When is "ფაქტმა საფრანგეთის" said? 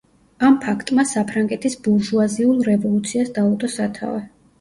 0.61-1.75